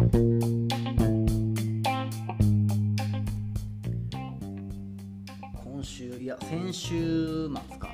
[0.00, 0.08] 今
[5.82, 7.90] 週いや先週末か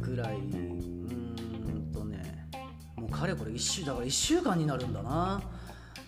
[0.00, 2.48] ぐらいうんとね
[2.96, 5.40] もうかれこれ1週だから1週間になるんだな。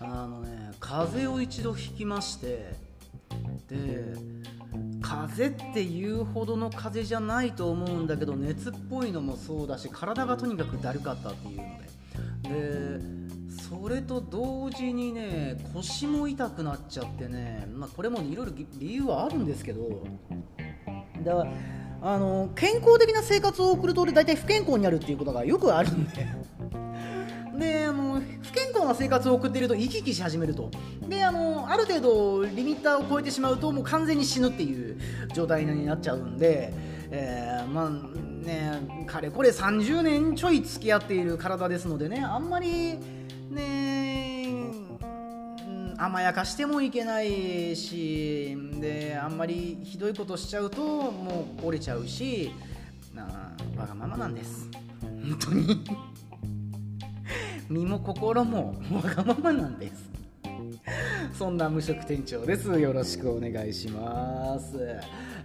[0.00, 2.74] あのね風邪を一度ひきまして
[3.68, 4.14] で
[5.00, 11.86] 風邪っていうほどの風邪じゃないと思うんだけど熱っぽいのもそうだし体がとにかくだるかったっていうので。
[13.00, 13.15] で
[13.68, 20.06] それと同時にね腰も痛くなっちゃってね、まあ、これもいろいろ理由はあるんですけど
[21.24, 21.52] だから
[22.02, 26.26] あの健康的な生活を送ると大体不健康になるっていうことがよくあるんで。
[27.56, 30.70] であの不健康な生活を送っていると生き生きし始めると。
[31.08, 34.98] であのある程度リミッターを超えてしまうともう完全に死ぬっていう
[35.32, 36.74] 状態になっちゃうんで、
[37.10, 37.90] えー、まあ
[38.46, 42.98] ねかれこれ30年ちょい付き合っている体ですのでねあんまり
[43.56, 44.46] ね
[45.98, 52.52] 甘やかしてもいけないしであんまりひどいことしちゃうともう折れちゃうし
[53.14, 53.24] な
[53.76, 54.68] わがままなんです。
[55.00, 55.84] 本当に。
[57.68, 60.10] 身も心もわがままなんです。
[61.32, 62.78] そんな無職店長です。
[62.78, 64.76] よろしくお願いします、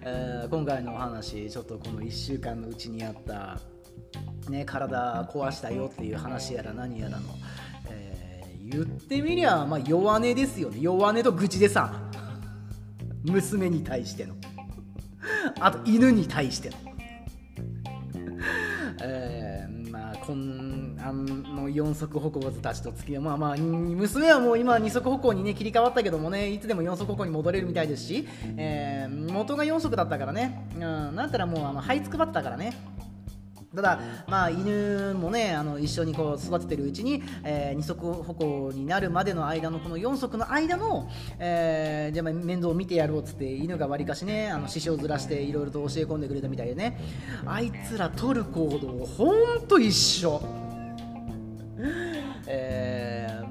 [0.02, 3.60] えー、今回のお話ちょっとこの1週間のうちにあった
[4.50, 7.30] ね、体壊したよっていう話やら何やらの、
[8.72, 10.80] 言ってみりゃ、まあ、弱音ですよね。
[10.82, 11.94] 弱音と愚痴でさ。
[13.24, 14.36] 娘に対しての。
[15.60, 16.76] あと犬に対しての、
[19.04, 23.24] えー、まあこんあの四足歩行たちと付き合う。
[23.24, 28.28] まあまあ娘はもう今二足歩行にね切り替わったけどもねいつでも四足歩行に戻れるみたいですし、
[28.58, 32.74] えー、元が四足だったからね、うん、なんたらもうあの這いつくばってたからね。
[33.76, 47.00] ただ、まあ、犬もねあの一緒にこう育ててるうちに、えー、二足歩行になるまでの間のこの4足の間の、えー、じゃあ面倒を見てやろうっつって犬がわりかしねあの獅子をずらしていろいろと教え込んでくれたみたいでね
[47.46, 50.42] あいつら取る行動ほんと一緒。
[52.48, 53.42] え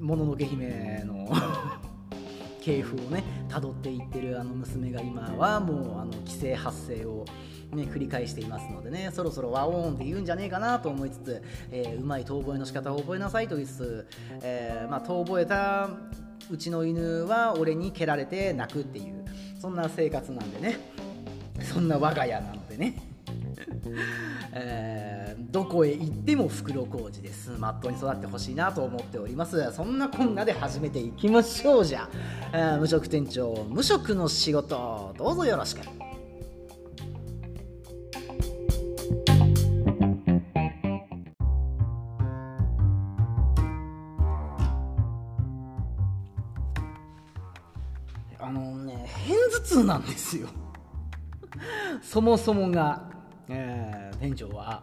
[0.00, 1.30] ー、もののけ姫の
[2.60, 7.24] 系譜をね辿っていってるあの娘が今はもうあの規制発生を。
[7.72, 14.06] ね、繰り返していますのでねそろそろワオーンって言うんじゃねえかなと思いつつ、えー、うまい遠吠えの仕方を覚えなさいと言いつつ、
[14.42, 15.90] えー、まあ、遠吠えた
[16.50, 19.24] うちの犬は俺に蹴られて泣くっていう
[19.60, 20.78] そんな生活なんでね
[21.62, 23.10] そんな我が家なのでね。
[24.52, 29.72] えー、どこへ行っても袋小路ですまっとうに育ってほしいなと思っております。
[29.72, 32.08] そんなこんなで始めていきましょうじゃ、
[32.52, 36.09] えー、無職店長無職の仕事どうぞよろしく。
[49.80, 50.48] 片頭痛なんですよ
[52.02, 53.10] そもそもが、
[53.48, 54.82] えー、店長は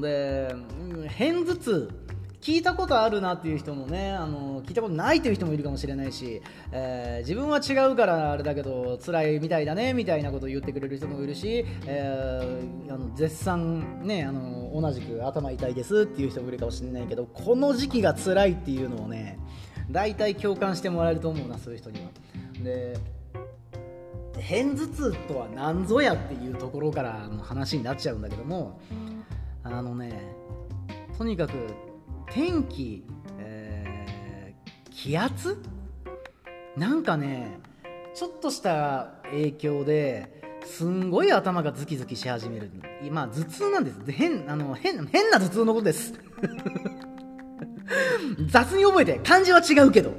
[0.00, 2.00] で、うん、片頭痛
[2.40, 6.40] 聞いたことあるなっていう人もねあの聞いたことないという人もいるかもしれないし、
[6.72, 19.38] えー、自分は違うからあれだけど辛いみたいだねみたいなことを言ってくれる人もいるし、えー、あの絶賛ねあの同じく頭痛いですっていう人もいるかもしれないけどこの時期が辛いっていうのをね
[19.90, 22.08] 大体共感してもらえると思うなそういう人には。
[22.62, 22.98] で
[24.34, 28.80] 片頭痛とは何ぞやっていうところからの話になっちゃうんだけども
[29.62, 30.34] あのね
[31.18, 31.52] とにかく
[32.30, 33.04] 天気、
[33.38, 35.58] えー、気圧？
[36.76, 37.58] なんかね
[38.14, 42.70] ちょっとした影響ですんごい頭がズキズキし始める。
[43.10, 43.98] まあ頭痛なんです。
[44.10, 46.14] 変あの変変な頭痛のことです。
[48.48, 50.14] 雑に覚えて漢字は違うけど。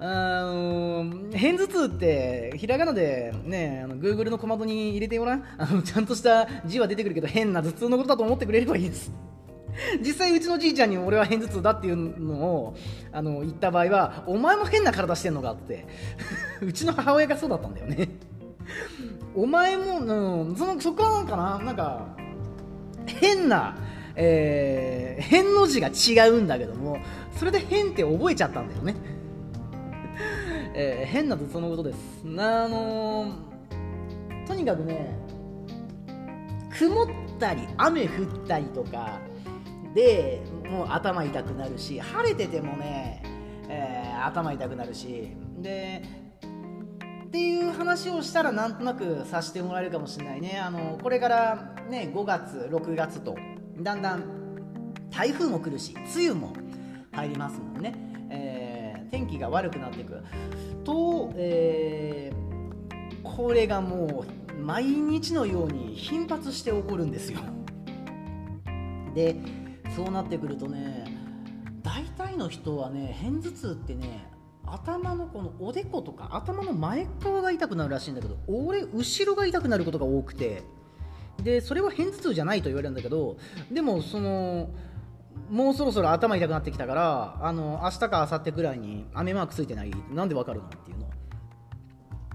[0.00, 5.44] あの片頭痛ってひらがなでねあの Google の小窓に入れてごらん。
[5.58, 9.10] あのちゃんとした字は出てくるけど変な頭痛のことだと思ってくれればいいです。
[10.00, 12.76] 実際うちのじいちゃんに俺は片頭痛だっていうのを
[13.12, 15.86] あの言った場合はお前も変な体してんのかって。
[16.62, 18.08] うちの母親がそうだったんだよね。
[19.34, 22.06] お前も、うん、そのそこはなんかななんか
[23.06, 23.76] 変な
[24.20, 26.98] えー、変の字が違うんだけども
[27.36, 28.96] それで変って覚えちゃったんだよね、
[30.80, 31.98] えー、変なとそのことです。
[32.24, 32.28] あ
[32.68, 35.18] のー、とにかくね
[36.70, 37.08] 曇っ
[37.40, 39.18] たり雨降ったりとか
[39.92, 40.40] で
[40.70, 43.24] もう頭痛くなるし晴れててもね、
[43.68, 45.30] えー、頭痛くなるし
[45.60, 46.04] で
[47.26, 50.60] っていう話をしたらなんとなくさせてもらえるかもしれないね。
[50.60, 53.36] あのこれからね5月6月と
[53.80, 54.22] だんだん
[55.10, 56.52] 台風も来るし梅雨も
[57.10, 58.07] 入りますもんね、
[59.10, 60.22] 天気が悪くなっていく。
[60.84, 67.40] と、えー、これがもう毎日のように頻発して起こるんですよ。
[69.14, 69.36] で
[69.96, 71.04] そうなってくるとね
[71.82, 74.30] 大体の人はね片頭痛ってね
[74.66, 80.62] 頭のこのおでことか頭の前側が痛くなるらしいんだけど俺後ろが痛くなることが多くて。
[81.42, 83.36] でそれは片頭痛じゃないと言われるんだけど
[83.70, 84.70] でもその
[85.50, 91.08] もうそろそろ頭痛くなってきたからあの明日か明後日ぐらいに雨マークついてないなんでわかるのっていうの。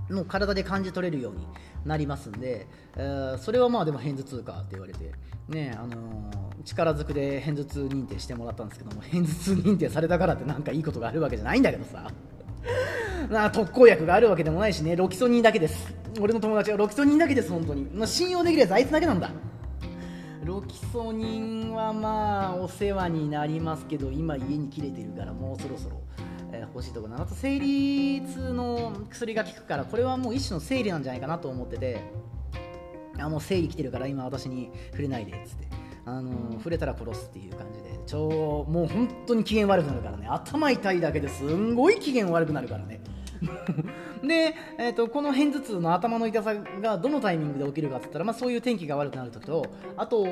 [0.10, 1.48] もう体で感じ取れるように
[1.86, 2.68] なりますんで、
[2.98, 5.12] えー、それはまあでも片頭痛かって言われて、
[5.48, 12.10] ねあのー、力ずくで片頭痛認定してもらったんですけども片頭痛認定されたからってなんかいいことがあるわけじゃないんだけどさ。
[13.30, 15.94] な特効薬があるわけでもないしねロキソニンだけです。
[16.20, 19.32] 俺の友達はロキソニンだけです本当に、まあ、信用できるやつあいつだけなんだ。
[20.44, 26.02] ロキソニンはまあお世話になりますけど今家に切れてるからもうそろそろ
[26.52, 27.34] え欲しいところなあと。
[27.34, 32.02] 生理痛の薬が効くからこれはもう一種の生理なんじゃないかなと思ってて
[33.20, 35.68] あもう生理来てるから今私に触れないでっつって。
[36.06, 38.00] あの触れたら殺すっていう感じで。
[38.06, 40.28] 超もう本当に機嫌悪くなるからね。
[40.28, 43.00] 頭痛いだけですんごい機嫌悪くなるからね。
[44.24, 49.66] で、えーと、この片頭痛の頭の痛さがどのタイミングで起きるかって言ったら、まあ、そういう天気が悪くなる時と
[49.98, 50.26] あと、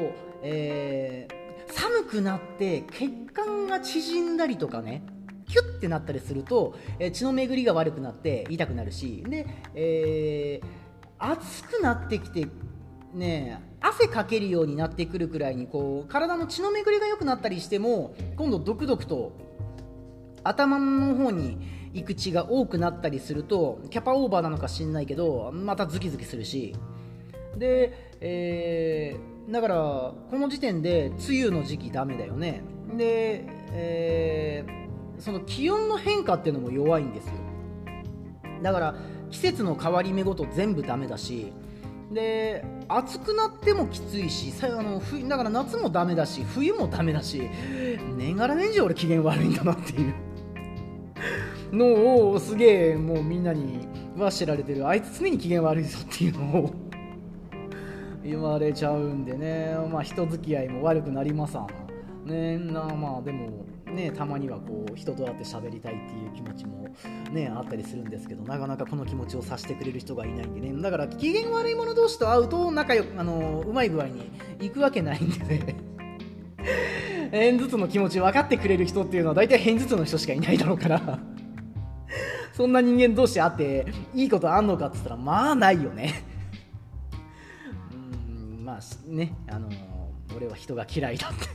[0.43, 5.03] えー、寒くなって血管が縮んだりとかね
[5.47, 12.47] キュッてなったりすると、えー、血の巡りが悪くなって痛くなるしで、えー、暑くなってきて
[13.13, 19.33] ね汗かけるようになってくるくらいにこう体の血の巡りが良くなったりしても今度ドクドクと
[20.43, 26.75] 頭の方に行く血が多くなったりするとキャパオーバーなのか知んないけどまたズキズキするし。
[27.57, 32.63] で、えー、だからこの時点で梅雨の時期ダメだよね。
[32.97, 34.81] で、えー
[35.21, 37.33] その気温の変化っていうのも弱いんですよ。
[38.63, 38.95] だから
[39.29, 41.53] 季節の変わり目ごと全部ダメだし。
[42.11, 47.49] で暑くなってもきついしあの冬だから夏もダメだし冬もダメだし
[48.17, 50.13] 年がら年中俺機嫌悪いんだなっていう。
[51.71, 53.87] のをすげえもうみんなに
[54.17, 54.87] は知られてる。
[54.87, 56.73] あいつ常に機嫌悪いぞっていうのを。
[58.23, 59.75] 言われちゃうんでね。
[59.91, 61.67] まあ人付き合いも悪くなりますわ
[62.25, 62.33] な。
[62.33, 66.87] ねなまあでもね、たまにはこう人と会って喋りたいっていう気持ちも、
[67.31, 70.81] ね、あったりするんですけどなかなかこの気持ちを察してくれる人がいないんでね。
[70.81, 75.75] だから機嫌悪い者同士と会うと仲良くあのうまい具合に行くわけないんでね。
[77.31, 81.19] 片頭痛の気持ち分かってくれる人っていうのは大体片頭痛の人しかいないだろうから。
[82.61, 86.23] そんな人間同士会っていいことあんのかっつったらまあないよね
[87.91, 89.67] うんまあねあの
[90.37, 91.47] 俺は人が嫌いだって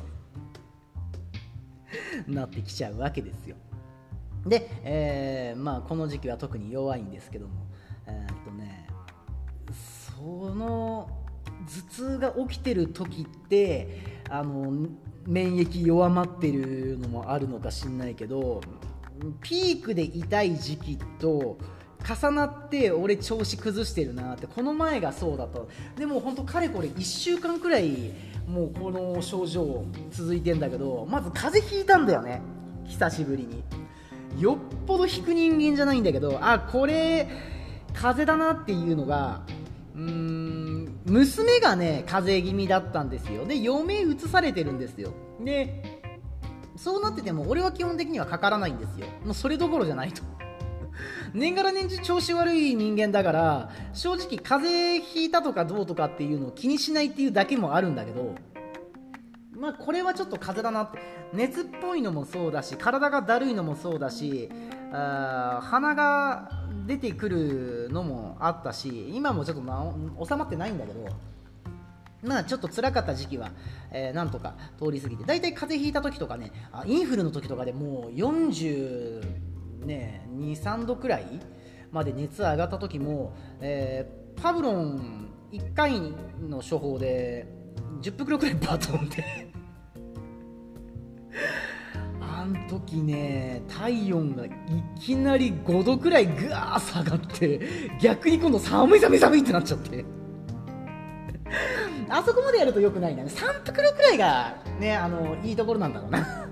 [2.28, 3.54] なってきちゃうわけですよ。
[4.44, 7.54] で、えー、まあ、この時期は特に弱いんですけども、
[8.06, 8.88] えー、っとね、
[10.16, 10.20] そ
[10.54, 11.08] の
[11.66, 14.88] 頭痛が起きてる時ってあの
[15.24, 18.60] 免疫弱まってるのもあるのかしんないけど
[19.42, 21.58] ピークで痛い時期と
[22.06, 25.68] 重なって俺調子崩してるなってこの前がそうだと。
[25.96, 28.12] でも本当かれこれ1週間くらい
[28.46, 32.40] もうこの症状続いてんだけどまず風邪ひいたんだよね。
[32.84, 33.62] 久しぶりに。
[34.40, 34.56] よっ
[34.86, 37.28] ぽど引く人間じゃないんだけどあこれ
[37.94, 39.40] 風邪だなっていうのが
[39.94, 43.46] うーん娘がね風邪気味だったんですよ。
[43.46, 45.12] で嫁移されてるんですよ。
[45.42, 45.95] で
[46.76, 49.06] そうなってても俺は基本的にはかからないんですよ。
[49.24, 50.22] もうそれどころじゃないと。
[51.34, 58.34] 年がら年中調子悪い人間だから正直風邪ひいたとかどうとかっていうのを気にしないっていうだけもあるんだけど
[59.54, 61.16] まあこれはちょっと風邪だなって。
[61.32, 64.48] 熱っぽいのもそうだし体がだるいのもそうだし
[64.92, 66.50] あ鼻が
[66.86, 69.92] 出てくるのもあったし今もちょっとな
[70.26, 71.08] 収まってないんだけど
[72.26, 73.52] まあちょっと辛かった時期は、
[73.90, 79.24] えー、なんとか通り過ぎて大体風邪ひいた時とかねあインフルの時とかでもう40
[79.86, 81.40] ね23度くらい
[81.92, 86.00] まで熱上がった時も、えー、パブロン1回
[86.40, 87.46] の処方で
[88.02, 89.24] 10袋くらいバッと飲んで。
[92.20, 94.50] あん時ね体温がい
[95.00, 97.60] きなり5度くらいぐわー下がって
[98.00, 100.15] 逆に今度寒い寒い寒いってなっちゃって。
[102.08, 106.46] あそこまでやるとよくないな3袋くらいがねあのいいところなんだろうな。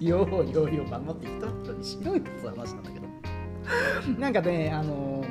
[0.00, 3.06] ようようよう守って一袋にしろよって話なんだけど。
[4.18, 5.24] なんかねあの、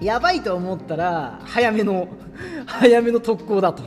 [0.00, 2.08] やばいと思ったら早めの
[2.66, 3.82] 早めの特攻だと。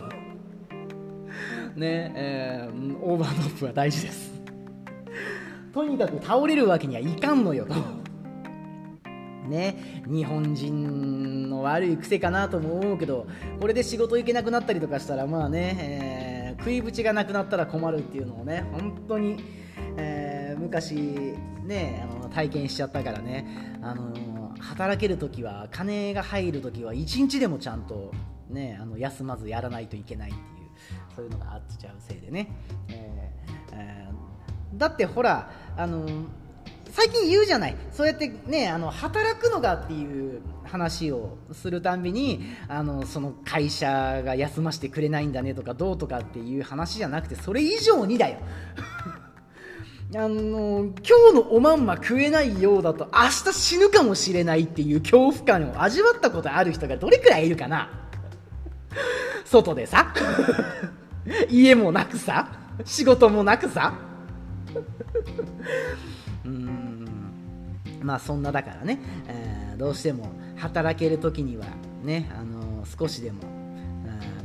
[1.75, 4.31] ねえー、オーバードープは大事です。
[5.73, 8.00] とにかく倒れるわけにはいかんのよと。
[9.51, 10.03] ね。
[10.07, 13.27] 日本人の悪い癖かなとも思うけど
[13.59, 19.43] これで仕事行けなくなったりとかしたらまあね、えー、食いぶちがなくなったら困るっていうのをね本当に、
[19.97, 23.77] えー、昔ねあの体験しちゃったからね。
[23.83, 28.11] あの働ける時は金が入る時は1日でもちゃんと
[28.49, 30.45] ねあの休まずやらないといけないっていう
[31.15, 32.49] そういうのがあっちゃうせいでね、
[32.89, 36.05] えーえー、だってほらあの
[36.91, 37.77] 最近言うじゃない。
[37.91, 48.37] そうやってねあの働くのがっていう話をするたんびにあのその会社が休ませてくれないんだねとかどうとかっていう話じゃなくてそれ以上にだよ。
[50.13, 57.89] あの今日のおまんま食えないようだと明日死ぬかもしれないっていう恐怖感を味わったことある人がどれくらいいるかな。
[59.45, 60.13] 外でさ。
[61.49, 62.49] 家もなくさ。
[62.83, 63.93] 仕事もなくさ。
[66.45, 67.07] うん。
[68.01, 71.65] まあそんなだからね、えー、どうしても働ける時には
[72.03, 73.61] ね、あのー、少しでも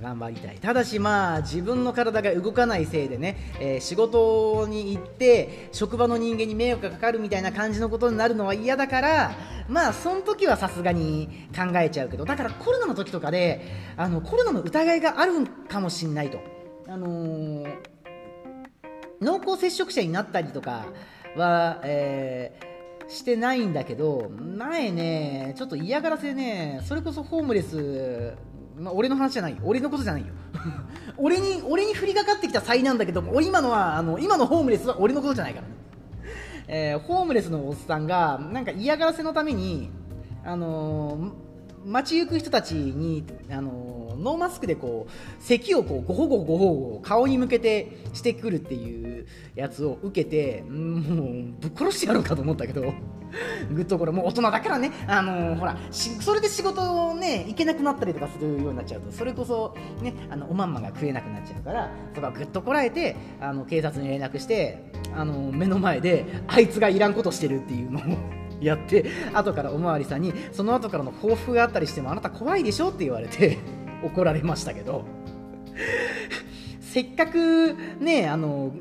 [0.07, 0.57] 頑張りたい。
[0.57, 9.33] ただしまあ自分の体が動かないせいでね、えー、仕事に行って職場の人間に迷惑がかかるみたいな感じのことになるのは嫌だから
[9.69, 13.62] まあその時はさすがに考えちゃうけどだからコロナの時とかで
[13.97, 16.38] あのコロナの疑いがあるかもしんないと。
[16.88, 17.76] あのー、
[19.21, 20.87] 濃厚接触者になったりとか
[21.37, 28.37] は、えー、してないんだけど前ねちょっと嫌がらせねそれこそホームレス
[28.78, 29.59] ま、俺の話じゃないよ。
[29.64, 30.28] 俺のことじゃないよ。
[31.16, 35.75] 俺に俺に降りかかってきた災難だけども今のはあの今のホームレスは俺のことじゃないからね、
[36.69, 39.90] えー、ホームレスのおっさんがなんか嫌がらせのために
[40.45, 41.46] あのー
[41.87, 52.93] 街行く人たちに、あのノーマスクでこう咳をこうごほごごほご顔に向けてしてくるっていうやつを受けてもうぶっ殺してやろうかと思ったけど
[53.73, 64.83] ぐっとこれもう大人だからね、あのほらそれで仕事をね行けなくなったりとかするようになっちゃうとそれこそねあのおまんまが食えなくなっちゃうからそこはぐっとこらえてあの警察に連絡して
[65.14, 68.02] あの目の前であいつがいらんことしてるっていうのを
[68.61, 73.59] やって後からおまわりさんにその後からの報復があったりしてもあなた怖いでしょって言われて
[74.03, 75.05] 怒られましたけど。
[76.81, 78.73] せっかくねあの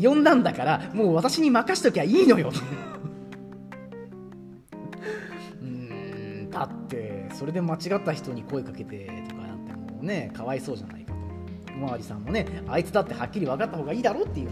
[0.00, 2.50] 呼んだんだからもう私に任しときゃいいのよ。
[2.50, 2.60] と
[5.60, 11.18] うんだってそれで間違った人に声かけてとかなってもうねかわいそうじゃないかと。
[11.74, 14.50] おまわりさんもねあいつだってはっきり分かった方がいいだろっていう。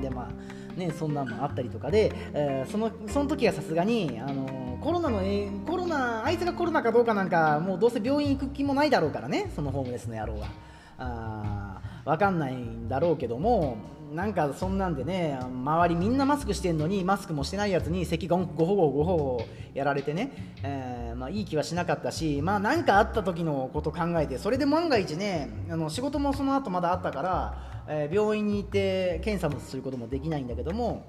[0.00, 0.28] でまあ
[0.76, 10.48] ね、そんなんもあったりとかで、えー、そのその時はさすがに、あのコロナの、えー、コロナあいつがコロナかどうかなんかもうどうせ病院行く気もないだろうからねそのホームレスの野郎は。
[10.96, 13.78] あ分かんないんだろうけども
[14.14, 31.06] なんかそんなんでね周りみんなマスクしてんのにマスクもしてないやつに咳ごごほごごほごやられてね、えー、まあ、いい気はしなかったしまあ何かあった時のこと考えてそれで万が一ねあの仕事もその後まだあったからえー、病院に行って検査もすることもできないんだけども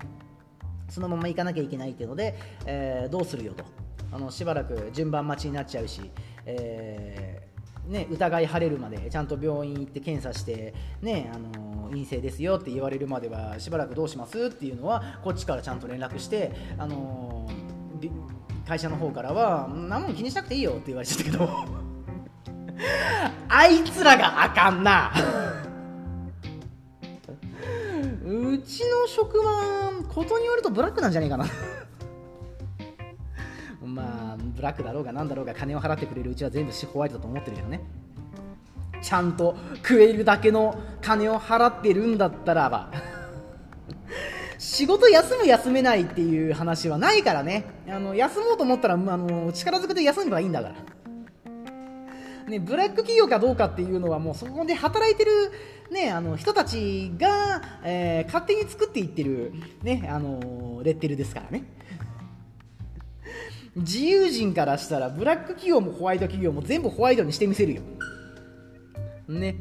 [0.90, 3.64] そのまま行かなきゃいけないっていうので、えー、どうするよと。
[4.12, 6.12] あのしばらく順番待ちになっちゃうし、
[6.46, 7.45] え、
[7.88, 17.48] ね、疑い晴れるまでちゃんと病院行って検査して、ね、あの陰性ですよって言われるまではしばらくどうしますっていうのはこっちからちゃんと連絡して、あの
[18.68, 21.50] 会社の方からは何も気にしなくていいよって言われちゃったけど。
[23.48, 25.12] あいつらがあかんな。
[28.26, 31.46] うちの職場ことによるとブラックなんじゃねえかな。
[33.96, 37.82] まあブラックだろうが何だろうが金を払ってくれるうちは全部ホワイトだと思ってるけどね。
[39.02, 42.90] ちゃんと食えるだけの金を払ってるんだったらば
[44.58, 47.66] 仕事休む休めないっていう話はないからね。
[47.88, 50.76] あの休もうと思ったらあの力ずくで休めばいいんだから。
[52.50, 55.32] ね、ブラック企業かどうかっていうのはもうそこで働いてる、
[55.90, 61.64] ね、あの人たちが、えー、勝手に作っていってる、ね、あのレッテルですからね。
[63.76, 67.82] 自由人からしたらブラック企業もホワイト企業も全部ホワイトにしてみせるよ
[69.28, 69.56] ね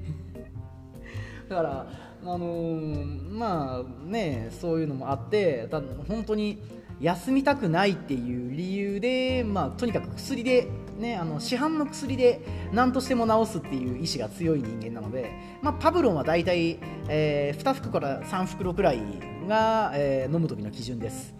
[1.48, 1.86] だから
[2.22, 5.68] あのー、まあねそういうのもあって
[6.08, 6.62] 本当に
[7.00, 12.40] 休みたくないっていう理由で、まあ、とにかく薬で、ね、あの市販の薬で
[12.72, 16.78] 何としても治すっていう意志が強い人間なので、まあ、パブロンは大体、
[17.08, 19.00] えー、2袋から3袋くらい
[19.48, 21.34] が、えー、飲む時の基準です。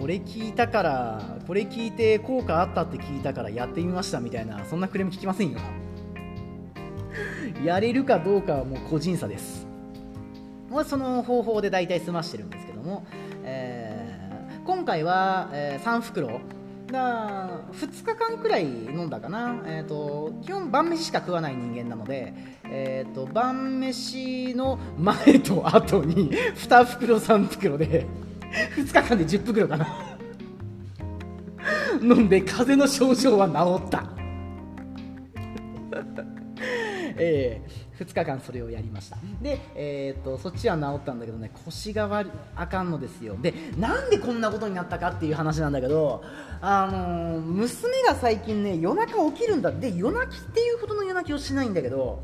[0.00, 5.58] これ聞いたからこれ聞いて効果あったって聞いたからやってみましたみたいなそんなクレーム聞きませんよ。
[7.64, 9.66] やれるかどうかはもう個人差です。
[10.70, 13.06] まあ、その方法で大体済ましてるんですけども、
[13.44, 16.40] えー、今回は、えー、3袋
[16.88, 22.34] だ2日間くらい飲んだかな、えーと、基本晩飯しか食わない人間なので、
[22.64, 28.06] えーと、晩飯の前と後に2袋3袋で
[28.76, 29.86] 2日間で10袋かな
[32.00, 34.04] 飲んで風邪の症状は治った。
[37.18, 39.16] えー、2日間それをやりました。
[39.40, 43.36] で、えーと、そっちは治ったんだけどね腰が悪あかんのですよ。
[43.40, 46.22] でなんでこんなことになったかっていう話なんだけど、
[46.60, 49.72] あのー、娘が最近ね夜中起きるんだ。
[49.72, 52.22] で夜泣きっていうほどの夜泣きをしないんだけど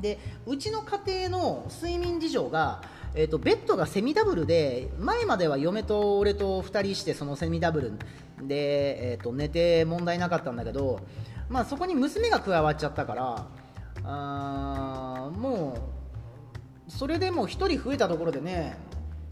[0.00, 2.82] でうちの家庭の睡眠事情が
[3.18, 7.92] えーと、ベッドがセミダブルで前までは嫁と俺と2人してそのセミダブル
[8.46, 11.00] で、えーと寝て問題なかったんだけど、
[11.48, 13.46] まあ、そこに娘が加わっちゃったから
[14.04, 15.78] あも
[16.86, 18.76] うそれでもう1人増えたところでね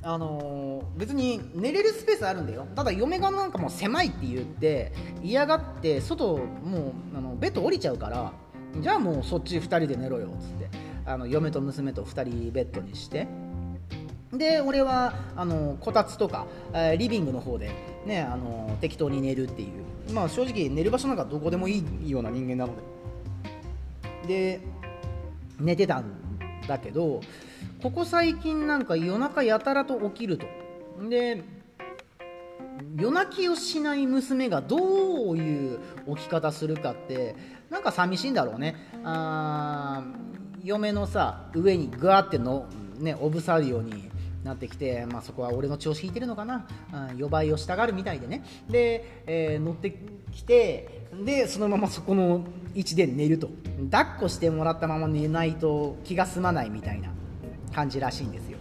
[0.03, 2.67] あのー、別に寝れるスペースあるんだよ。
[2.75, 8.33] ただ嫁がなんかもう狭いって言って嫌がって外もうあのベッド降りちゃうから
[8.81, 10.69] じゃあもうそっち2人で寝ろよっつって
[11.07, 13.44] あの嫁と娘と2人ベッドにして。
[14.37, 17.71] で俺はあのこたつとか、え、リビングの方で、
[18.07, 19.69] ね、あの適当に寝るってい
[20.09, 22.95] う、まあ、正直寝る場所なんかどこでもいいような人間なので。
[24.27, 24.61] で
[25.61, 26.05] 寝てたん
[26.67, 27.21] だけど
[27.83, 30.47] ここ最近なんか夜中やたらと起きると。
[31.09, 31.43] で
[32.97, 35.79] 夜泣きをしない娘がどういう
[36.17, 37.37] 起き方するかって
[37.71, 38.77] なんか寂しいんだろうね。
[39.05, 40.03] あ
[40.63, 42.67] 嫁のさ上にグワっての、
[42.99, 44.11] ね、おぶさるように
[44.45, 46.67] なってきて、まあ、そこは俺の調子引いてるのかな、
[47.11, 48.45] うん、予売をしたがるみたいでね。
[48.69, 49.97] で、えー、乗って
[50.33, 53.49] きてでそのままそこの位置で寝ると。
[53.91, 57.11] 抱っこしてもらったまま寝ないと気が済まないみたいな
[57.75, 58.59] 感じらしいんですよ。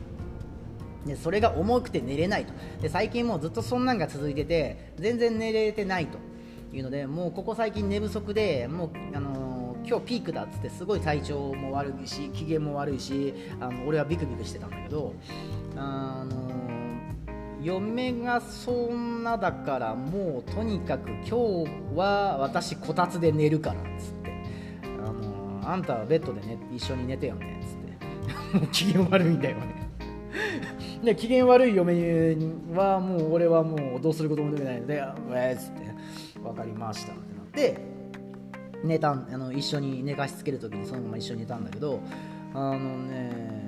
[1.05, 2.53] でそれが重くて寝れないと。
[2.81, 6.17] で最近もうずっとそんなんが続いてて全然寝れてないと
[6.73, 15.13] いうのでもうここ最近寝不足でもうあのー、今日ピークだっつってすごい体調も悪いし機嫌も悪いしあの俺はビクビクしてたんだけど
[15.75, 16.51] あの
[17.61, 21.35] 嫁がそんなだからもうとにかく今日
[21.95, 24.33] は私こたつで寝るからっつって。
[24.83, 28.57] あのあんたはベッドで、ね、一緒に寝てよねっつって。
[28.57, 29.89] もう機嫌悪いんだよね。
[31.03, 32.35] で機嫌悪い嫁
[32.73, 35.81] はもう俺はもうどうすることもできないので「えっ」つって
[36.41, 37.93] 「分かりました」ってなって。
[38.83, 42.01] 寝たあの一緒に寝かしつける時にそのまま一緒に寝たんだけど
[42.53, 43.62] あのね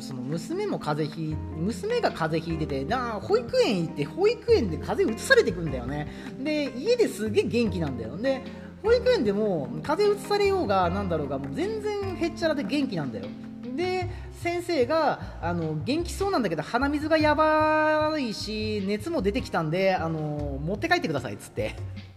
[0.00, 6.08] その娘も風邪ひ娘が風邪ひいててな保育園行って保育園で風邪うつされてくんだよね。
[6.38, 8.16] で家ですげえ元気なんだよ。
[8.16, 8.42] で
[8.82, 13.26] 保育園でも風邪うつされようがなんだろうがもう全然へっちゃらで元気なんだよ。
[13.74, 21.76] で先生があの元気そうなんだけど鼻水がやばいし熱も出てきたんであの持って帰ってくださいっつって。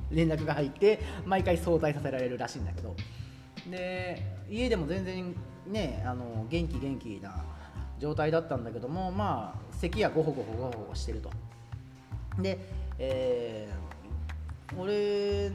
[0.09, 2.95] 連絡が入って毎回早退させられるらしいんだけど。
[3.69, 5.35] で家でも全然
[5.67, 7.43] ねあの元気元気な
[7.99, 11.29] 状態だったんだけどもまあ咳やゴホゴホゴホゴしてると。
[12.39, 12.59] で、
[12.99, 15.51] えー、俺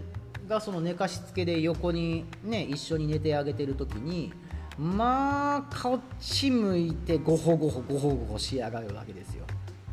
[0.48, 4.32] がその寝かしつけで横にね一緒に寝てあげてる時に
[4.78, 9.44] まあこっち向いてゴホゴホゴホゴホしやがるわけですよ。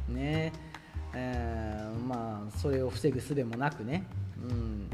[0.08, 0.52] ね。
[1.14, 4.06] えー、まあそれを防ぐ術もなくね、
[4.38, 4.90] うん、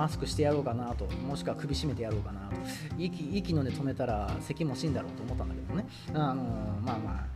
[0.00, 2.56] マスクしてやろうかなともしくは首絞めてやろうかなと
[2.96, 6.42] 息息の根止めたら咳も死んだろうと思ったんだけどねあの
[6.82, 7.26] まあま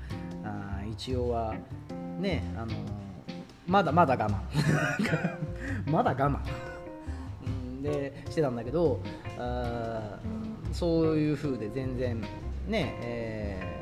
[0.44, 1.55] ああ一応は
[2.18, 2.72] ねあの
[3.66, 4.40] まだまだ我慢。
[5.92, 7.83] まだ我慢。
[7.83, 8.98] でしてたんだけど
[9.38, 10.18] あ
[10.72, 12.18] そういう風で全然
[12.66, 13.74] ねえー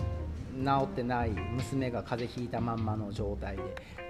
[0.53, 3.63] 治ってない娘が風邪ひいたまんまの状態で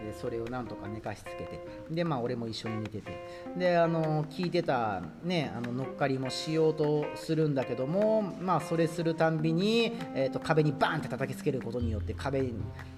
[0.03, 3.25] でそれをなんとか寝かしつけてでまあ俺も一緒に寝てて
[3.57, 12.43] であの聞いてたねあの乗っかりもしようとするんだけどもまあそれするたんびに、えーと、壁にバーンって叩きつけることによって壁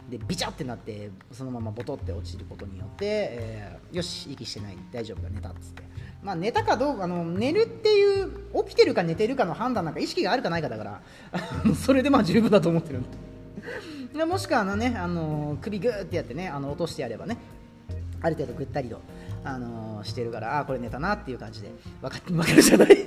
[0.08, 5.82] でビチャってなってそのままボトって落ちることによって、えー、よし息してない大丈夫だ寝たっつって。
[6.22, 8.30] まあ、寝たかどうかあの寝るっていう
[8.64, 11.02] 起きてるか寝てるかの判断なんか意識があるかないかだから
[11.76, 13.33] それでまあ十分だと思ってるんで。
[14.14, 17.36] でもしくはあの、ね、あの首グーってやってねあの落としてやればね
[18.22, 19.00] ある程度ぐったりと、
[19.44, 22.96] あのしてるからああこれ寝たなっていう感じで分か分かるじゃない？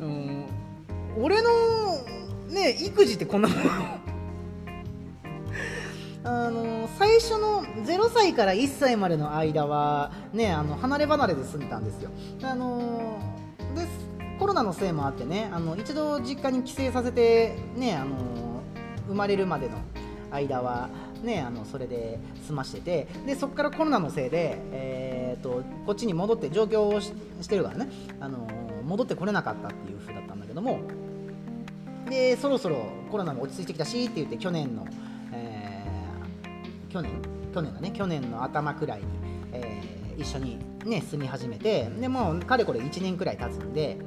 [0.00, 0.46] うん、
[1.18, 1.48] 俺の
[2.48, 3.58] ね育児ってこんなもん
[6.24, 12.10] あの最初の0歳から1歳までの間は、ね、あの離れ離れで住んでたんですよ。
[12.42, 13.18] あの
[14.40, 18.16] コロナのせいもあってねあの一度実家に帰省させて、ね、あの
[19.06, 19.76] 生まれるまでの
[20.30, 20.88] 間は、
[21.22, 27.12] ね、あのそれで済ましててでそこからコロナのせいで、えーと、こっちに戻って上京をし
[27.48, 28.48] てるからね、あの
[28.84, 30.80] 戻ってこれなかったっていう風だったんだけども
[32.08, 34.86] でそろそろコロナも落ち着いてきたしって言って去年の、
[35.32, 37.12] えー、去年
[37.52, 39.06] 去年だね去年の頭くらいに、
[39.52, 43.98] えー、一緒に、ね、住み始めてでもうかれこれ1年くらい経つんで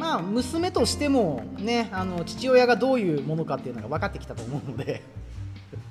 [0.00, 5.02] まあ娘としてもねあの父親がどういうものかっていうのが分かってきたと思うので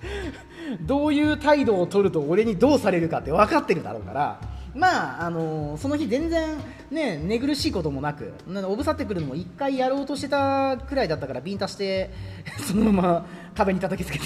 [0.81, 4.41] どういう態度を取ると俺にどうされるかって分かってるだろうから
[4.73, 6.57] まああのその日全然
[6.89, 8.33] ね寝苦しいこともなく
[8.67, 12.09] おぶさってくるのも1回やろうとしてたくらいだったからビンタして
[12.67, 14.25] そのまま壁に叩きつけて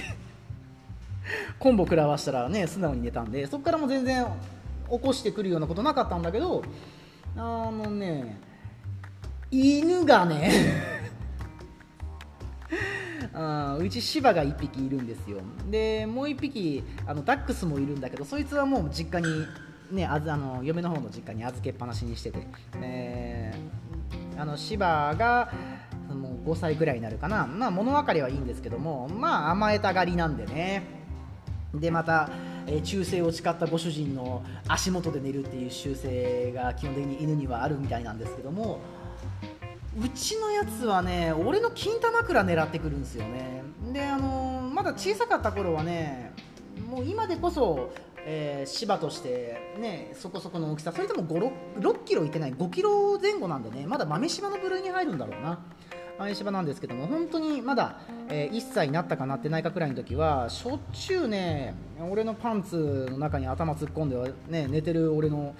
[1.59, 4.25] コンボ食らわしたらね素直に寝たんでそこからも全然
[4.89, 6.63] 起こしてくるようなことなかったんだけど
[7.35, 8.37] あのね
[9.53, 10.51] 犬がね。
[13.35, 15.41] あうち芝が1匹いるんですよ。
[15.69, 19.45] でもう1匹あのダックスもいるんだけどそいつはもう実家に
[19.91, 22.47] ねああの嫁の方の実家に預けっぱなしにしてて、
[22.81, 25.53] えー、あの芝が
[26.09, 27.45] もう5歳ぐらいになるかな。
[27.45, 31.03] まあ物分かりはいいんですけどもまあ甘えたがりなんでね。
[31.75, 32.29] でまた、
[32.65, 38.79] えー、忠誠を誓ったご主人の足元で寝るっていう習性が基本的に犬にはあるみたいなんですけども。
[39.99, 43.63] うちのやつはね俺の金玉枕狙ってくるんですよね。
[43.91, 46.31] であの、まだ小さかった頃はね
[46.89, 47.91] もう今でこそ、
[48.25, 55.59] えー、芝としてねそこそこの大きさそれでも5 6キロいってない5キロ前後なんでねまだ豆柴の部類に入るんだろうな
[56.17, 61.73] 豆柴なんですけども本当にまだ、えー、1歳になったかなってないかくらいの時はしょっちゅうね
[62.09, 65.55] 俺のパンツの中に頭突っ込んでは、ね、寝てる俺の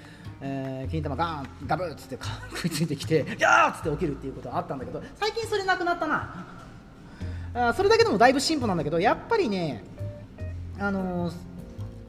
[0.46, 2.18] えー、金玉ガーンガブッつって
[2.54, 6.46] 食いついてきて「やー!」っつって起きるっていうことはあったんだけど最近それなくなったな
[7.54, 9.86] あそれだけでもだいぶ進歩なんだけどやっぱりね
[10.78, 11.34] あのー、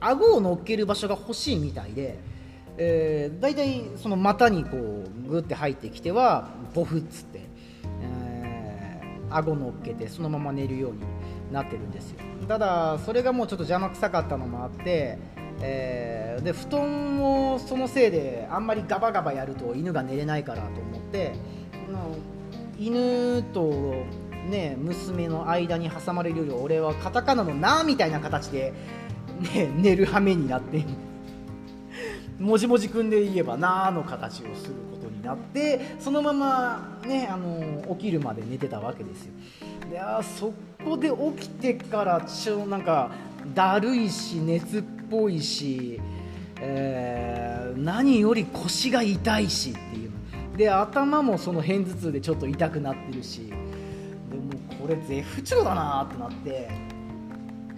[0.00, 2.18] 顎を乗っける場所が欲しいみたいで、
[2.76, 7.40] えー、大体その股にこうグッて入ってきてはボフっつって、
[8.02, 11.00] えー、顎乗っけてそのまま寝るように
[11.52, 12.18] なってるんですよ。
[12.48, 15.18] ただそれがもうちょっと邪魔くさかったのもあって
[15.60, 21.32] えー、で布団をそのせいであんまりガバガバやると犬が寝れないからと思って
[22.78, 23.70] 犬と、
[24.50, 28.72] ね、娘の間に挟まれるより俺はカタカナの「な」みたいな形で、
[29.40, 30.84] ね、寝る羽目になって
[32.38, 39.32] もじもじくんで言えば「な」の形をすることになってそのまま、ね、あの起きるまで寝てたわけですよ。
[39.90, 40.52] であそ
[40.84, 43.10] こで起きてからちょっとなんか
[43.54, 46.00] だるいし熱っぽいし、
[46.60, 50.10] えー、何より腰が痛いしっていう。
[50.56, 53.52] で頭もその片頭痛でちょっと痛くなってるし。
[54.30, 56.93] でもこれ絶不調だなってなって。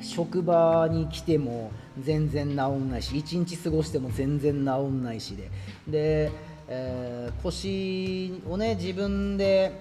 [0.03, 5.51] 職場に来ても全然治んないし1日過ごしても全然治んないしで。
[5.89, 6.33] で、
[6.69, 9.81] えー、腰をね自分で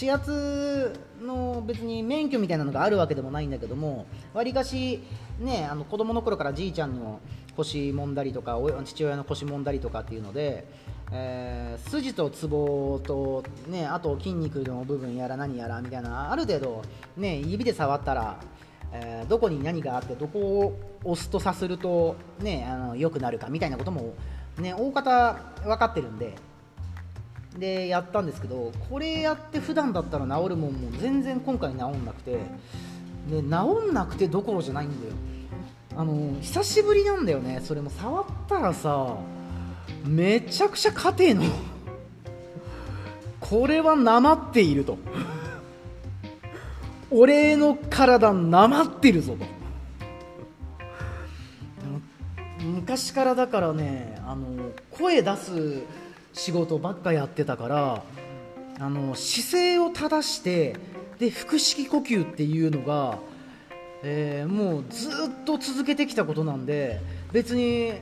[0.00, 5.02] 指圧の別に免許みたいなのがあるわけでもないんだけどもわりかし
[5.38, 7.20] ねあの子供の頃からじいちゃんの
[7.56, 10.66] 腰揉んだりとか父親の腰揉んだりとかっていうので、
[11.10, 16.82] えー、筋とツボと、ね、あと筋肉の部分やら何やらみたいなある程度、
[17.16, 18.40] ね、指で触ったら、
[19.02, 24.14] えー、どこに何があってどこを押すとさすると、ね、あの良くなるかみたいなことも、
[24.58, 26.34] ね、大方分かってるんで。
[27.58, 32.38] でやったんですけどこれやって普段だったら治るもんも全然今回治んなくて。
[33.30, 35.14] で治んなくてどころじゃないんだよ。
[35.96, 37.60] あの久しぶりなんだよね。
[37.62, 39.16] それも触ったらさ
[40.04, 41.44] めちゃくちゃ硬えの。
[43.40, 44.98] これはなまっていると。
[47.10, 49.56] 俺の体なまってるぞと。
[52.66, 55.82] 昔からだからねあの声出す
[56.32, 58.02] 仕事ばっかやってたから
[58.78, 60.76] あの姿勢を正して
[61.18, 63.18] で腹式呼吸っていうのが、
[64.02, 67.00] えー、もうずっと続けてきたことなんで
[67.32, 67.94] 別に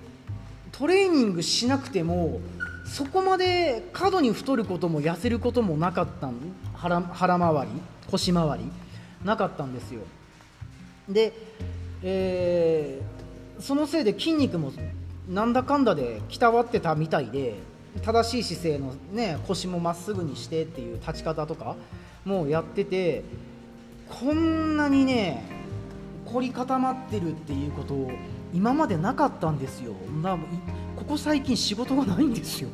[0.72, 2.40] トレーニングしなくても
[2.86, 6.30] そこまで過度に太ることも痩せることもなかった
[6.74, 7.72] 腹腹回り
[8.10, 8.83] 腰回り。
[9.24, 10.02] なかったんですよ。
[11.08, 11.32] で、
[12.02, 14.72] えー、そのせいで筋肉も
[15.28, 17.54] なんだかんだできたわってたみたいで
[18.02, 21.76] 正しい姿勢の、ね、腰もまっすぐにしてっていう立ち方とか
[22.24, 23.22] もやってて
[24.08, 25.42] こんなにね
[26.26, 28.10] 凝り固まってるっていうことを
[28.52, 29.94] 今までなかったんですよ。
[30.22, 30.38] な
[30.96, 32.68] ここ最近仕事がないんですよ。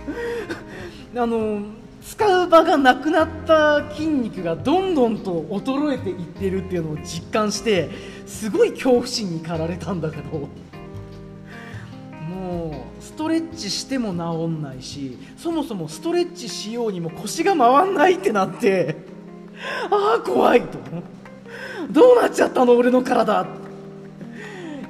[1.16, 1.62] あの
[2.02, 7.90] 使う場がなくなった筋肉がどんどんと衰えていってるっていうのを実感して
[8.26, 10.48] すごい恐怖心に駆られたんだけど
[12.28, 18.96] もうストレッチしても治んないしそもそもストレッチしようにも腰が回んないってなって
[19.90, 20.78] ああ怖いと。
[21.90, 23.46] どうなっちゃったの俺の体。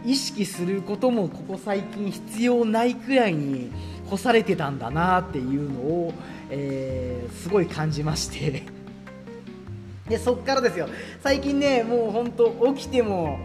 [0.04, 3.70] 意識することもここ最近必要ないくらいに
[4.08, 6.14] 干されてたんだなっていうのを、
[6.50, 8.64] えー、すごい感じまして。
[10.08, 10.88] でそっからですよ。
[11.22, 13.38] 最近ねもう本当起きても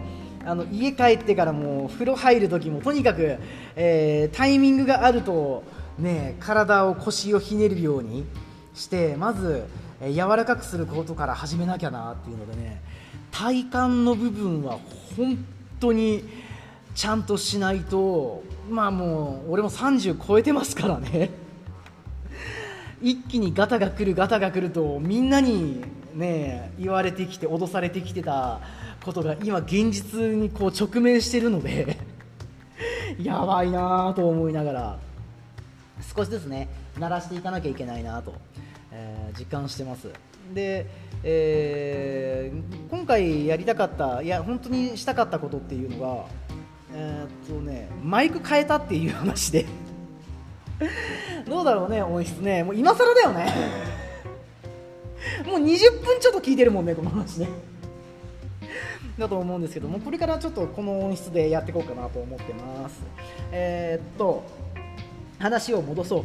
[0.44, 3.36] あの家帰ってからも風呂入る時もとにかく、
[3.74, 5.64] えー、タイミングがあると、
[5.98, 8.24] ね、体を腰をひねるように
[8.74, 9.64] してまず、
[10.00, 12.80] えー、柔らかくすることから始めなきゃなっていうのでね
[13.32, 14.78] 体幹の部分は
[15.16, 15.44] 本
[15.80, 16.22] 当に
[16.94, 21.30] ちゃんとしないとまあもう俺も30超えてますからね
[23.02, 25.82] 一気にガタが来るガタが来るとみんなに
[26.14, 28.60] ね言われてきて脅されてきてた
[29.04, 31.98] ことが今現実にこう直面してるので
[33.22, 35.06] やばいなと思いながら。
[36.14, 38.34] 少しずつね鳴らしていかなきゃいけないなと、
[38.92, 40.08] えー、実感してます。
[40.54, 40.86] で、
[41.22, 46.24] えー、今回やりたかったいや本当にしたかったことっていうのが
[46.94, 49.66] えー、っとねマイク変えたっていう話で。
[51.46, 52.62] どうだろうね音質ね。
[52.62, 53.52] もう今更だよね。
[55.46, 57.48] もう20分ちょっと聞いてるもんねこの話ね。
[59.18, 63.00] だと思うんですけどもこれからちょっとこの音質でやっていこうかなと思ってます。
[63.52, 64.42] えー、っと
[65.38, 66.24] 話を戻そう。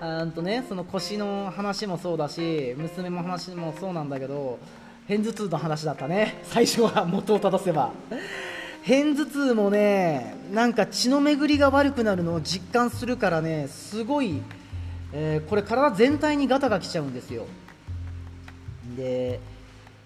[0.00, 4.58] あとねその腰の話もそうだし娘も話もそうなんだけど
[5.06, 6.38] 片頭痛の話だったね。
[6.44, 7.92] 最初は元を正せば。
[8.86, 14.40] 片頭痛もねなんか血の巡りが悪くなるのを実感するからねすごい、
[15.12, 17.46] えー、これ体全体にガタが来ちゃうんですよ。
[18.96, 19.38] で、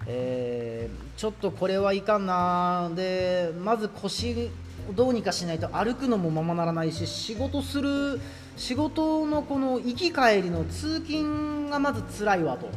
[0.06, 2.90] えー、ちょっとこれはいかんな。
[2.94, 4.50] でまず腰
[4.94, 8.20] どうにかしないと歩くのもままならないし仕事する
[8.56, 12.68] 仕事のこの行き帰りの通勤がまず辛いわと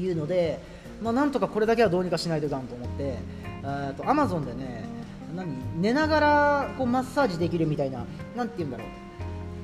[0.00, 0.60] いうので、
[1.02, 3.37] まあ、なんとかこれだけはどうにかしないといかんと思って。
[3.62, 4.84] アマゾンでね
[5.34, 5.48] 何？
[5.80, 8.04] 寝ながらこうマッサージできるみたいな
[8.36, 8.86] 何て言うんだろう。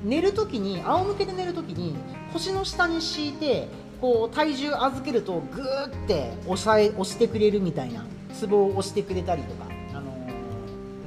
[0.07, 1.95] 寝るときに仰向けで寝るときに
[2.31, 3.67] 腰の下に敷いて
[3.99, 10.11] こう体重預けるとグーって押さえ押してくれるみたいなツボを押してくれたりとか、あの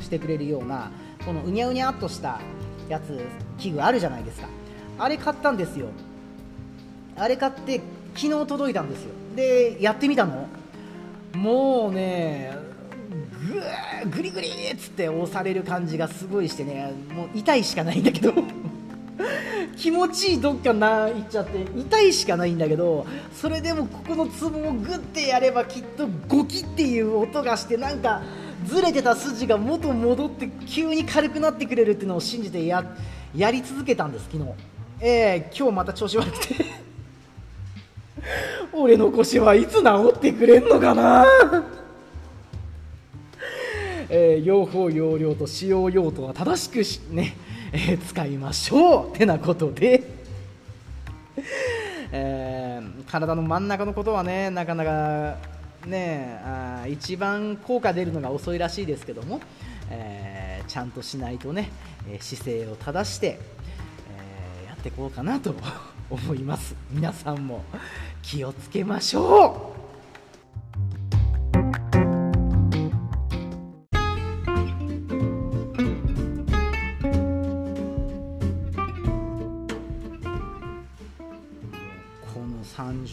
[0.00, 0.90] ー、してくれるような
[1.24, 2.40] このうにゃうにゃっとした
[2.88, 3.20] やつ
[3.58, 4.48] 器具あるじゃないですか。
[4.98, 5.86] あれ買ったんですよ。
[7.16, 7.80] あれ買って
[8.16, 9.10] 昨日届いたんですよ。
[9.36, 10.48] でやってみたの。
[11.34, 12.56] もうね
[13.46, 18.32] ぐーグリグリっつって押される感じがすごいしてねもう痛いしかないんだけど
[19.76, 28.22] 気持ちいいどっかな行っちゃって痛いしかないんだけどそれでもここのツボをグッてやればきっとゴキっていう音がしてなんか
[28.66, 32.84] ずれてた筋が元戻って急に軽くなってくれるっていうのを信じてや
[33.36, 34.50] やり続けたんです昨日。
[35.00, 36.56] えー、今日また調子悪くて。
[38.72, 41.24] 俺の腰はいつ治ってくれんのかな？
[44.10, 47.36] えー、用法用量と使用用途は正しくしね、
[47.72, 50.02] えー、使いましょうってなことで、
[52.10, 55.36] えー、体の真ん中のことはねなかなか
[55.86, 59.40] ねあ一番効果出るのが遅いらしいですけども、
[59.90, 61.70] えちゃんとしないとね
[62.20, 63.38] 姿勢を正して、
[64.64, 65.54] えやっていこうかなと
[66.08, 66.74] 思います。
[66.90, 67.62] 皆さんも
[68.22, 69.77] 気をつけましょう。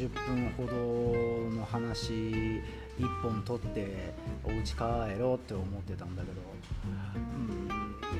[0.06, 2.14] 30分ほどの話
[3.00, 4.14] 1本取って
[4.44, 6.42] お家帰ろうって思ってたんだけど、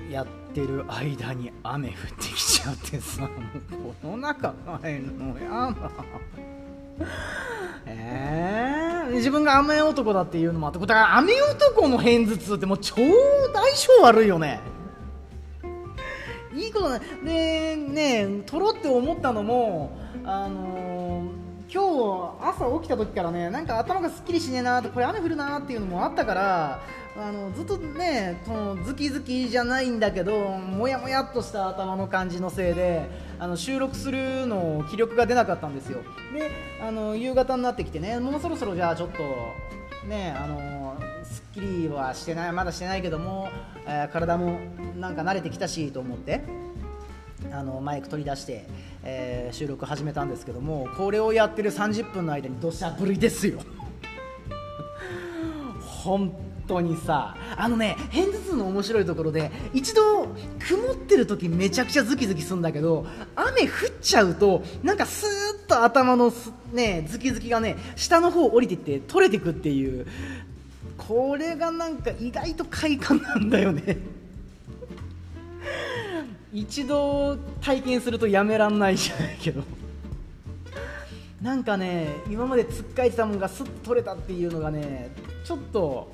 [0.06, 3.30] うん、やってる間に雨降ってきちゃってさ
[4.02, 5.92] この中帰るのやだ。
[7.88, 12.96] えー、自分が雨男だっていうのもあってだから雨男の片頭痛ってもう超
[13.54, 14.60] 大性悪いよね。
[16.56, 20.95] いいことないでね取ろって思ったのもあのー
[21.76, 26.82] 今日朝起きた時からねなんか頭がすっきりしねえなこれ雨降るなっていうのもあったから
[27.18, 33.10] あのずっとねそのズキズキじゃないんだけどもやもやっとした頭の感じのせいで
[33.40, 36.00] あの収録するの気力が出なかったんですよ。
[36.34, 36.50] で
[36.82, 39.24] あの夕方になってきてねもうそろそろじゃあちょっと
[40.08, 43.50] ねあのすっきりはしてないまだしてないけども、
[43.86, 44.60] えー、体も
[44.98, 46.65] なんか慣れてきたしと思って。
[47.52, 48.66] あのマイク取り出して、
[49.04, 53.60] えー、収録始めたんですけどもこれをやってる30分の間に土砂降りですよ。
[55.82, 56.34] 本
[56.68, 60.28] 当にさあのね片頭痛の面白いところで一度
[60.60, 63.06] 曇ってる時めちゃくちゃズキズキするんだけど
[63.36, 63.70] 雨降っ
[64.02, 66.32] ちゃうとなんかスーッと頭の
[66.74, 70.08] ねズキズキがね下の方降りてって取れてくっていう。
[70.98, 73.98] これがなんか意外と快感なんだよね。
[76.56, 79.62] 一度体験するとやめらんないじゃないけど。
[81.42, 85.12] なんかね今までつっかえてたもんがすっと取れたっていうのがね
[85.44, 86.12] ちょっと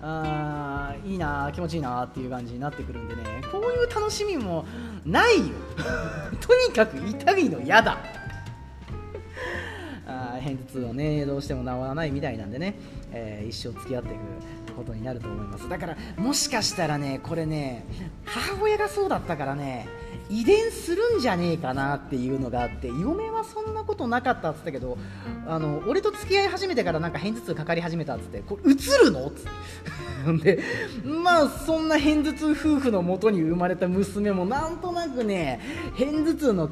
[0.00, 3.22] あいいな気持ちいいなっていう感じになってくるんでね。
[3.52, 4.64] こういう楽しみも
[5.04, 5.54] ないよ。
[6.40, 7.98] とにかく痛いの嫌だ。
[10.06, 12.74] あ片頭痛はねどうしても治らないみたいなんでね、
[13.12, 14.20] えー、一生付き合っていく。
[14.72, 17.84] ことになると思いますだからもしかしたらねこれね
[18.24, 19.88] 母親がそうだったからね
[20.28, 24.96] 遺伝するんじゃねえかなっていうのがあって嫁はそんなことなかったっつったけど
[25.46, 29.50] あの俺と付き合い始めてからなんか片頭痛かかり始めたっつってこれ映るのっつって。
[30.42, 30.60] で
[31.04, 35.60] まあそんな片頭痛夫婦のもとに生まれた娘もなんとなくね
[35.98, 36.70] 片頭痛の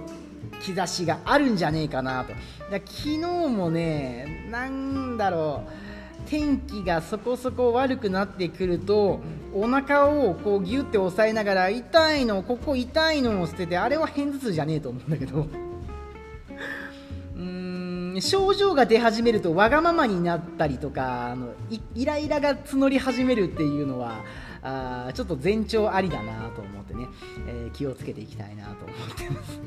[0.64, 2.32] 兆しがあるんじゃねえかなと。
[2.70, 5.89] だ昨日もねなんだろう。
[6.30, 9.20] 天気がそこそこ悪くなってくると
[9.52, 15.48] お腹をこうギュッて押さえながら痛いのここ痛いのを捨ててあれは片頭痛じゃねえと思うんだけど。
[17.34, 21.54] うーん症状が出始めるとわがままになったりとかあの
[21.94, 24.22] イライラが募り始めるっていうのは
[24.62, 27.08] あちょっと前兆ありだなと思ってね、
[27.48, 29.60] えー、気をつけていきたいなと思ってます。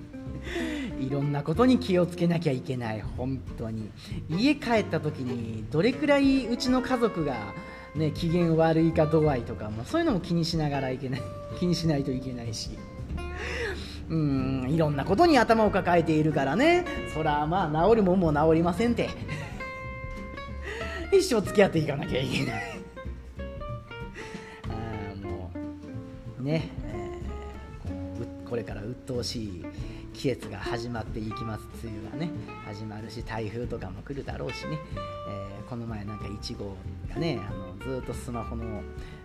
[0.99, 3.01] いろんなことに気をつけなきゃいけない。
[3.17, 3.89] 本当に。
[4.29, 7.53] 家帰った時にどれくらいうちの家族が
[7.95, 11.21] ね、機嫌悪いか度合いとかもそういうのも気にしながらいけない。
[11.59, 12.71] 気にしないといけないし。
[14.09, 16.85] うんいろんなことに頭を抱えているからね。
[17.13, 19.09] そらまあ治るもんも治りませんって。
[21.11, 22.81] 一生付き合っていかなきゃいけない。
[24.69, 25.51] あも
[26.39, 26.43] う。
[26.43, 29.65] ね、えー、これから鬱陶しい
[30.13, 31.65] 季節が始まっていきます。
[31.83, 32.31] 梅雨がね
[32.65, 34.79] 始まるし台風とかも来るだろうしね、
[35.27, 36.75] えー、この前なんか1号
[37.09, 38.81] がねあのずっとスマホの、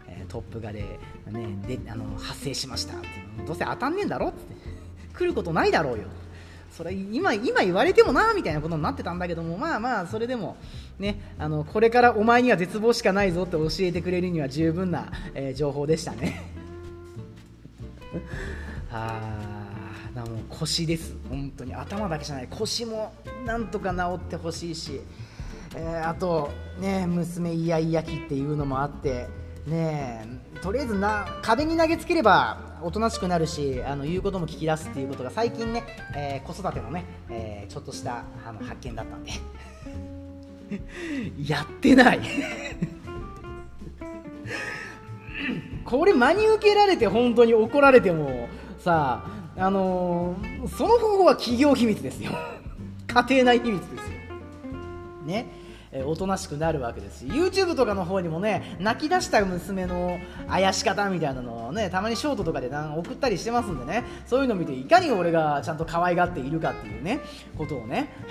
[0.08, 3.08] えー、トップ画で,、ね、であの発生しましたって
[3.46, 4.88] どうせ当たんねえんだろって。
[5.18, 6.04] 来ることないだろうよ。
[6.70, 9.58] それ今今言われてもなみたいなことになってたんだけども。
[9.58, 10.56] まあまあそれでも
[10.98, 16.40] ねあのこれからお前には絶望しかないぞって教えてくれるには十分な、えー、情報でしたね。
[18.92, 19.67] あ
[20.18, 21.14] だもう腰です。
[21.28, 21.74] 本当に。
[21.74, 22.48] 頭だけじゃない。
[22.50, 23.12] 腰も
[23.46, 25.00] なんとか治ってほしいし、
[25.74, 26.50] えー、あと
[26.80, 29.28] ね娘イヤイヤ期っていうのもあって。
[29.66, 30.24] ね
[30.62, 35.84] とりあえずな壁に投げつければおとなしくなるしあの言うことも聞き出すっていうことが最近ね、
[36.16, 39.32] えー、子育てのね、えー、ちょっとしたあの発見だったんで。
[41.46, 42.20] やってない。
[45.84, 52.30] これ真に受けられて本当に怒られてもさああのー、その方法は企業秘密ですよ。
[53.08, 53.98] 家庭内秘密ですよ。
[55.26, 55.46] ね。
[55.90, 57.20] えおとなしくなるわけです。
[57.20, 64.04] し YouTube とかの方にもね泣き出した娘のあやし方みたいなのをねたまにショートとかでなん送ったりしてますんでね。
[64.26, 67.20] そういうのを見ていかに俺がちゃんと可愛がっているかっていうね
[67.56, 68.10] ことをね。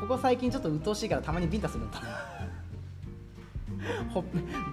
[0.00, 2.00] ここ最近ちょっと鬱陶しいからたまにビンタするんだ
[4.08, 4.24] ほ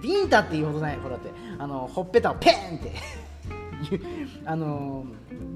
[0.02, 1.30] ビンタっていうほどないほらって。
[1.58, 3.21] あのほっぺたをペンって。
[4.44, 5.04] あの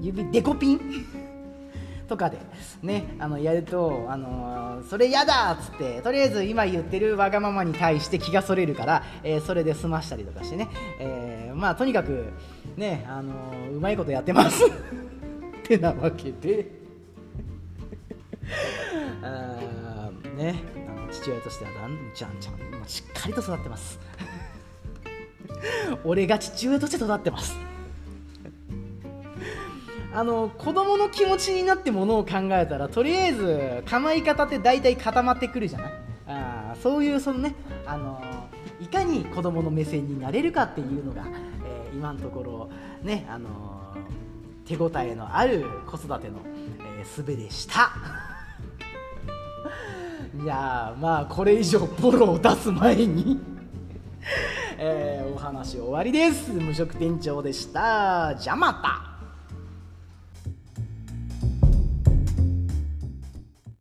[0.01, 0.79] 指デコピン？
[2.07, 2.37] とかで
[2.81, 12.31] ねあのやるとあのそれやだっつってとりあえず今言ってるわがままに対して気がそれるから、えー、それで済ましたりとかしてね、えー、まあとにかく
[12.77, 13.33] ねあの
[13.73, 14.63] うまいことやってます。
[14.65, 14.69] っ
[15.63, 16.77] てなわけで。
[19.21, 20.55] あね
[20.87, 23.99] あの父親としてはだんちゃんちゃんしっかりと育ってます。
[26.05, 27.57] 俺が父親として育ってます。
[30.17, 35.91] あの子供の気持ちになってものを考えたらとりあえず構い方って大体固まってくるじゃない？
[36.25, 37.53] あそういうそのね
[37.85, 38.19] あの
[38.81, 41.21] いかに子供の目線になれるかっていうのが、
[41.63, 42.67] えー、今のところ
[43.03, 43.95] ねあの
[44.65, 46.39] 手応えのある子育ての、
[46.97, 47.91] えー、術でした。
[50.43, 53.39] いやまあこれ以上ボロを出す前に
[54.79, 56.53] えー、お話終わりです。
[56.53, 58.33] 無職店長でした。
[58.35, 59.06] じゃまた。